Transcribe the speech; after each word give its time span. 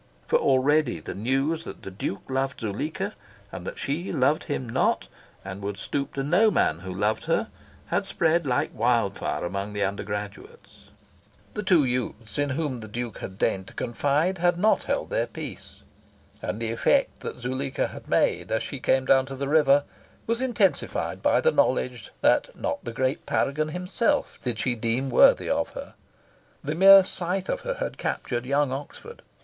For 0.25 0.39
already 0.39 0.99
the 0.99 1.13
news 1.13 1.63
that 1.63 1.83
the 1.83 1.91
Duke 1.91 2.23
loved 2.27 2.61
Zuleika, 2.61 3.13
and 3.51 3.67
that 3.67 3.77
she 3.77 4.11
loved 4.11 4.45
him 4.45 4.67
not, 4.67 5.07
and 5.45 5.61
would 5.61 5.77
stoop 5.77 6.15
to 6.15 6.23
no 6.23 6.49
man 6.49 6.79
who 6.79 6.91
loved 6.91 7.25
her, 7.25 7.49
had 7.85 8.07
spread 8.07 8.47
like 8.47 8.71
wild 8.73 9.15
fire 9.15 9.45
among 9.45 9.73
the 9.73 9.83
undergraduates. 9.83 10.89
The 11.53 11.61
two 11.61 11.83
youths 11.83 12.39
in 12.39 12.49
whom 12.49 12.79
the 12.79 12.87
Duke 12.87 13.19
had 13.19 13.37
deigned 13.37 13.67
to 13.67 13.75
confide 13.75 14.39
had 14.39 14.57
not 14.57 14.85
held 14.85 15.11
their 15.11 15.27
peace. 15.27 15.83
And 16.41 16.59
the 16.59 16.71
effect 16.71 17.19
that 17.19 17.39
Zuleika 17.39 17.89
had 17.89 18.09
made 18.09 18.51
as 18.51 18.63
she 18.63 18.79
came 18.79 19.05
down 19.05 19.27
to 19.27 19.35
the 19.35 19.47
river 19.47 19.83
was 20.25 20.41
intensified 20.41 21.21
by 21.21 21.41
the 21.41 21.51
knowledge 21.51 22.09
that 22.21 22.55
not 22.59 22.83
the 22.83 22.91
great 22.91 23.27
paragon 23.27 23.67
himself 23.69 24.39
did 24.41 24.57
she 24.57 24.73
deem 24.73 25.11
worthy 25.11 25.47
of 25.47 25.69
her. 25.77 25.93
The 26.63 26.73
mere 26.73 27.03
sight 27.03 27.49
of 27.49 27.61
her 27.61 27.75
had 27.75 27.99
captured 27.99 28.47
young 28.47 28.71
Oxford. 28.71 29.21